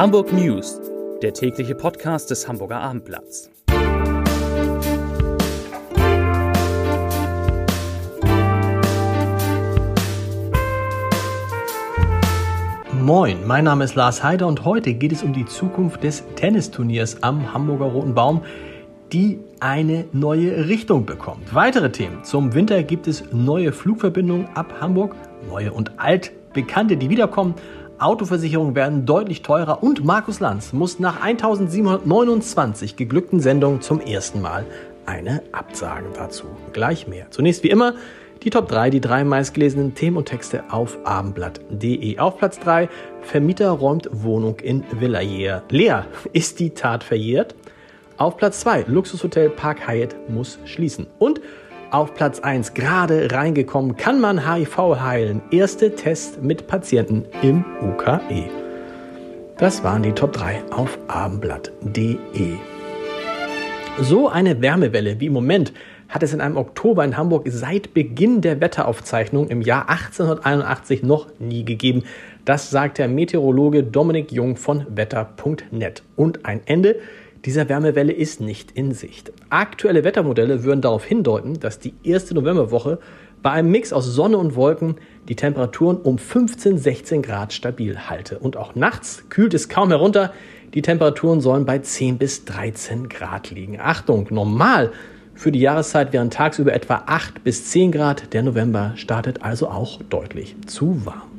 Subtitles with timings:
[0.00, 0.80] Hamburg News,
[1.20, 3.50] der tägliche Podcast des Hamburger Abendblatts.
[12.98, 17.22] Moin, mein Name ist Lars Heider und heute geht es um die Zukunft des Tennisturniers
[17.22, 18.40] am Hamburger Roten Baum,
[19.12, 21.54] die eine neue Richtung bekommt.
[21.54, 22.24] Weitere Themen.
[22.24, 25.14] Zum Winter gibt es neue Flugverbindungen ab Hamburg,
[25.46, 27.54] neue und altbekannte, die wiederkommen.
[28.00, 34.64] Autoversicherungen werden deutlich teurer und Markus Lanz muss nach 1729 geglückten Sendungen zum ersten Mal
[35.04, 36.46] eine Absage dazu.
[36.72, 37.30] Gleich mehr.
[37.30, 37.94] Zunächst wie immer
[38.42, 42.18] die Top 3, die drei meistgelesenen Themen und Texte auf abendblatt.de.
[42.18, 42.88] Auf Platz 3,
[43.20, 45.62] Vermieter räumt Wohnung in Villayer.
[45.68, 47.54] Leer, ist die Tat verjährt?
[48.16, 51.06] Auf Platz 2, Luxushotel Park Hyatt muss schließen.
[51.18, 51.42] Und
[51.90, 55.42] auf Platz 1 gerade reingekommen, kann man HIV heilen.
[55.50, 58.50] Erste Test mit Patienten im UKE.
[59.58, 62.54] Das waren die Top 3 auf abendblatt.de.
[63.98, 65.72] So eine Wärmewelle wie im Moment
[66.08, 71.28] hat es in einem Oktober in Hamburg seit Beginn der Wetteraufzeichnung im Jahr 1881 noch
[71.38, 72.02] nie gegeben.
[72.44, 76.02] Das sagt der Meteorologe Dominik Jung von wetter.net.
[76.16, 76.96] Und ein Ende
[77.44, 79.32] dieser Wärmewelle ist nicht in Sicht.
[79.48, 82.98] Aktuelle Wettermodelle würden darauf hindeuten, dass die erste Novemberwoche
[83.42, 84.96] bei einem Mix aus Sonne und Wolken
[85.28, 88.38] die Temperaturen um 15, 16 Grad stabil halte.
[88.38, 90.34] Und auch nachts kühlt es kaum herunter.
[90.74, 93.80] Die Temperaturen sollen bei 10 bis 13 Grad liegen.
[93.80, 94.92] Achtung, normal
[95.34, 98.34] für die Jahreszeit wären tagsüber etwa 8 bis 10 Grad.
[98.34, 101.29] Der November startet also auch deutlich zu warm.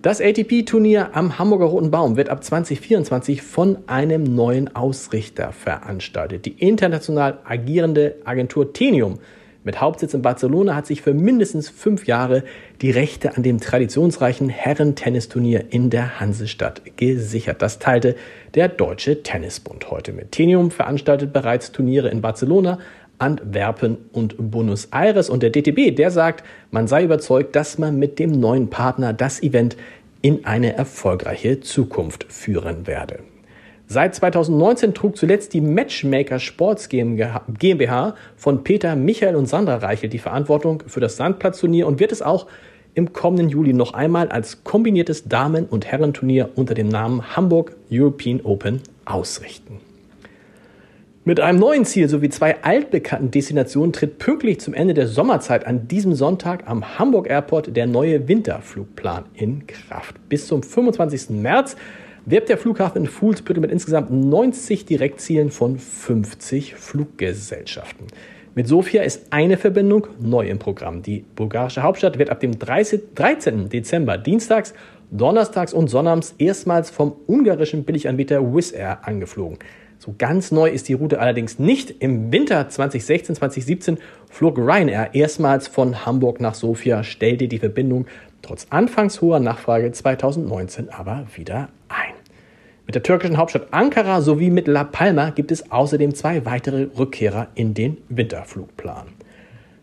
[0.00, 6.46] Das ATP-Turnier am Hamburger Roten Baum wird ab 2024 von einem neuen Ausrichter veranstaltet.
[6.46, 9.18] Die international agierende Agentur Tenium
[9.64, 12.44] mit Hauptsitz in Barcelona hat sich für mindestens fünf Jahre
[12.80, 17.60] die Rechte an dem traditionsreichen Herren-Tennisturnier in der Hansestadt gesichert.
[17.60, 18.14] Das teilte
[18.54, 20.30] der Deutsche Tennisbund heute mit.
[20.30, 22.78] Tenium veranstaltet bereits Turniere in Barcelona,
[23.18, 25.30] Antwerpen und Buenos Aires.
[25.30, 29.42] Und der DTB, der sagt, man sei überzeugt, dass man mit dem neuen Partner das
[29.42, 29.76] Event
[30.22, 33.20] in eine erfolgreiche Zukunft führen werde.
[33.86, 40.18] Seit 2019 trug zuletzt die Matchmaker Sports GmbH von Peter, Michael und Sandra Reichel die
[40.18, 42.46] Verantwortung für das Sandplatzturnier und wird es auch
[42.92, 48.40] im kommenden Juli noch einmal als kombiniertes Damen- und Herrenturnier unter dem Namen Hamburg European
[48.42, 49.87] Open ausrichten.
[51.28, 55.86] Mit einem neuen Ziel sowie zwei altbekannten Destinationen tritt pünktlich zum Ende der Sommerzeit an
[55.86, 60.14] diesem Sonntag am Hamburg Airport der neue Winterflugplan in Kraft.
[60.30, 61.28] Bis zum 25.
[61.28, 61.76] März
[62.24, 68.06] wirbt der Flughafen in Fuhlsbüttel mit insgesamt 90 Direktzielen von 50 Fluggesellschaften.
[68.54, 71.02] Mit Sofia ist eine Verbindung neu im Programm.
[71.02, 73.68] Die bulgarische Hauptstadt wird ab dem 30, 13.
[73.68, 74.72] Dezember dienstags,
[75.10, 79.58] donnerstags und sonnabends erstmals vom ungarischen Billiganbieter Wizz Air angeflogen.
[79.98, 81.90] So ganz neu ist die Route allerdings nicht.
[81.98, 83.98] Im Winter 2016, 2017
[84.30, 88.06] flog Ryanair erstmals von Hamburg nach Sofia, stellte die Verbindung
[88.40, 92.14] trotz anfangs hoher Nachfrage 2019 aber wieder ein.
[92.86, 97.48] Mit der türkischen Hauptstadt Ankara sowie mit La Palma gibt es außerdem zwei weitere Rückkehrer
[97.56, 99.08] in den Winterflugplan.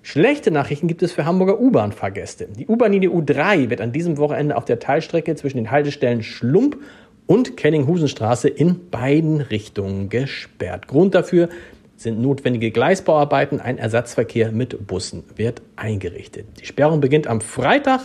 [0.02, 2.48] Schlechte Nachrichten gibt es für Hamburger U-Bahn-Fahrgäste.
[2.58, 6.78] Die U-Bahn-Linie U3 wird an diesem Wochenende auf der Teilstrecke zwischen den Haltestellen Schlump
[7.28, 10.88] und Kellinghusenstraße in beiden Richtungen gesperrt.
[10.88, 11.50] Grund dafür
[11.98, 13.60] sind notwendige Gleisbauarbeiten.
[13.60, 16.46] Ein Ersatzverkehr mit Bussen wird eingerichtet.
[16.60, 18.02] Die Sperrung beginnt am Freitag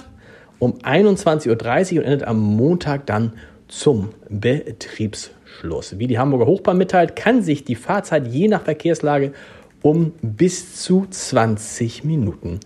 [0.58, 3.34] um 21.30 Uhr und endet am Montag dann
[3.68, 5.98] zum Betriebsschluss.
[5.98, 9.32] Wie die Hamburger Hochbahn mitteilt, kann sich die Fahrzeit je nach Verkehrslage
[9.82, 12.60] um bis zu 20 Minuten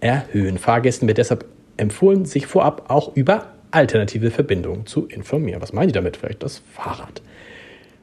[0.00, 0.58] erhöhen.
[0.58, 1.44] Fahrgästen wird deshalb
[1.76, 5.60] empfohlen, sich vorab auch über alternative Verbindungen zu informieren.
[5.60, 6.16] Was meinen die damit?
[6.16, 7.22] Vielleicht das Fahrrad.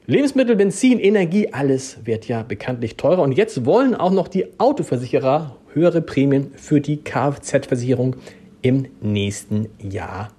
[0.06, 3.22] Lebensmittel, Benzin, Energie, alles wird ja bekanntlich teurer.
[3.22, 8.16] Und jetzt wollen auch noch die Autoversicherer höhere Prämien für die Kfz-Versicherung
[8.62, 10.30] im nächsten Jahr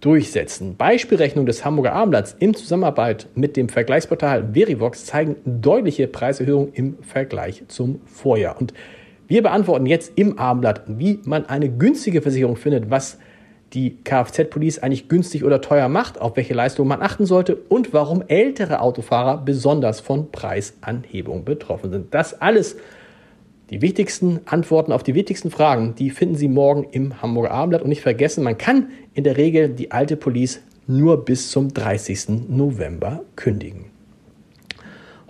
[0.00, 0.76] durchsetzen.
[0.76, 7.62] Beispielrechnungen des Hamburger Abendblatts in Zusammenarbeit mit dem Vergleichsportal Verivox zeigen deutliche Preiserhöhungen im Vergleich
[7.68, 8.60] zum Vorjahr.
[8.60, 8.74] Und
[9.26, 13.18] wir beantworten jetzt im Abendblatt, wie man eine günstige Versicherung findet, was
[13.72, 18.22] die Kfz-Police eigentlich günstig oder teuer macht, auf welche Leistung man achten sollte und warum
[18.28, 22.14] ältere Autofahrer besonders von Preisanhebung betroffen sind.
[22.14, 22.76] Das alles,
[23.70, 27.82] die wichtigsten Antworten auf die wichtigsten Fragen, die finden Sie morgen im Hamburger Abendblatt.
[27.82, 32.48] Und nicht vergessen, man kann in der Regel die alte Police nur bis zum 30.
[32.48, 33.91] November kündigen.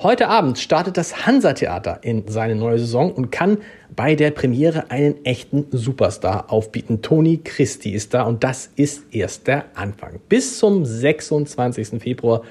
[0.03, 3.59] Heute Abend startet das Hansa-Theater in seine neue Saison und kann
[3.95, 7.03] bei der Premiere einen echten Superstar aufbieten.
[7.03, 10.19] Toni Christi ist da und das ist erst der Anfang.
[10.29, 12.03] Bis zum 26.
[12.03, 12.43] Februar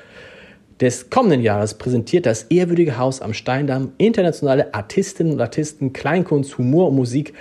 [0.80, 6.88] des kommenden Jahres präsentiert das ehrwürdige Haus am Steindamm internationale Artistinnen und Artisten, Kleinkunst, Humor
[6.88, 7.33] und Musik.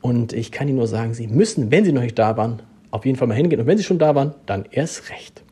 [0.00, 3.04] Und ich kann Ihnen nur sagen, Sie müssen, wenn Sie noch nicht da waren, auf
[3.04, 3.60] jeden Fall mal hingehen.
[3.60, 5.42] Und wenn Sie schon da waren, dann erst recht.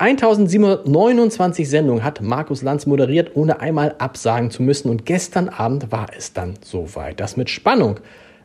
[0.00, 4.90] 1729 Sendungen hat Markus Lanz moderiert, ohne einmal absagen zu müssen.
[4.90, 7.18] Und gestern Abend war es dann soweit.
[7.18, 7.98] Das mit Spannung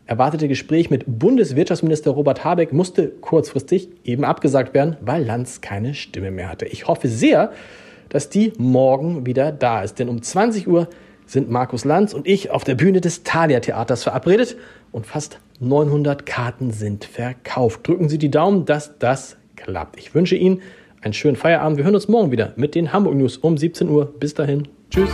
[0.08, 6.32] erwartete Gespräch mit Bundeswirtschaftsminister Robert Habeck musste kurzfristig eben abgesagt werden, weil Lanz keine Stimme
[6.32, 6.66] mehr hatte.
[6.66, 7.52] Ich hoffe sehr,
[8.10, 10.00] dass die morgen wieder da ist.
[10.00, 10.88] Denn um 20 Uhr
[11.28, 14.58] sind Markus Lanz und ich auf der Bühne des Thalia Theaters verabredet
[14.92, 17.88] und fast 900 Karten sind verkauft.
[17.88, 20.00] Drücken Sie die Daumen, dass das klappt.
[20.00, 20.64] Ich wünsche Ihnen
[21.04, 21.78] einen schönen Feierabend.
[21.78, 24.14] Wir hören uns morgen wieder mit den Hamburg News um 17 Uhr.
[24.20, 24.68] Bis dahin.
[24.90, 25.10] Tschüss.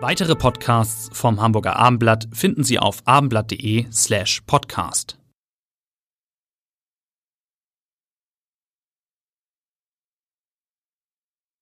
[0.00, 5.21] Weitere Podcasts vom Hamburger Abendblatt finden Sie auf abendblatt.de slash podcast.